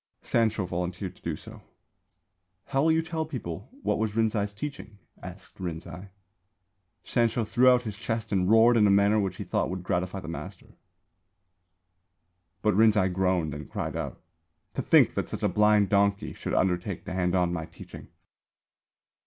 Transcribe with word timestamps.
Sanshō 0.23 0.67
volunteered 0.67 1.15
to 1.15 1.21
do 1.21 1.35
so. 1.35 1.61
"How 2.65 2.81
will 2.81 2.91
you 2.91 3.03
tell 3.03 3.23
people 3.23 3.69
what 3.83 3.99
was 3.99 4.15
Rinzai's 4.15 4.51
teaching?" 4.51 4.97
asked 5.21 5.59
Rinzai. 5.61 6.09
Sanshō 7.05 7.47
threw 7.47 7.69
out 7.69 7.83
his 7.83 7.97
chest 7.97 8.31
and 8.31 8.49
roared 8.49 8.77
in 8.77 8.87
a 8.87 8.89
manner 8.89 9.19
which 9.19 9.35
he 9.35 9.43
thought 9.43 9.69
would 9.69 9.83
gratify 9.83 10.19
the 10.19 10.27
master. 10.27 10.73
But 12.63 12.73
Rinzai 12.73 13.13
groaned 13.13 13.53
and 13.53 13.69
cried 13.69 13.95
out, 13.95 14.19
"To 14.73 14.81
think 14.81 15.13
that 15.13 15.29
such 15.29 15.43
a 15.43 15.47
blind 15.47 15.89
donkey 15.89 16.33
should 16.33 16.55
undertake 16.55 17.05
to 17.05 17.13
hand 17.13 17.35
on 17.35 17.53
my 17.53 17.67
teaching!" 17.67 18.07